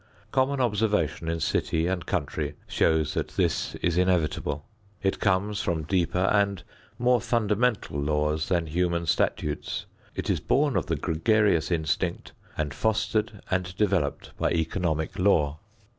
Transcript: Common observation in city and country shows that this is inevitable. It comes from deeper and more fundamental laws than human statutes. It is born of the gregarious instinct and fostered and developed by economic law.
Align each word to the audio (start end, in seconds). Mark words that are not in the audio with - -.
Common 0.31 0.59
observation 0.59 1.29
in 1.29 1.39
city 1.39 1.85
and 1.85 2.07
country 2.07 2.55
shows 2.65 3.13
that 3.13 3.27
this 3.37 3.75
is 3.83 3.99
inevitable. 3.99 4.65
It 5.03 5.19
comes 5.19 5.61
from 5.61 5.83
deeper 5.83 6.27
and 6.33 6.63
more 6.97 7.21
fundamental 7.21 7.99
laws 8.01 8.49
than 8.49 8.65
human 8.65 9.05
statutes. 9.05 9.85
It 10.15 10.27
is 10.27 10.39
born 10.39 10.75
of 10.75 10.87
the 10.87 10.95
gregarious 10.95 11.69
instinct 11.69 12.31
and 12.57 12.73
fostered 12.73 13.41
and 13.51 13.77
developed 13.77 14.31
by 14.39 14.49
economic 14.53 15.19
law. 15.19 15.59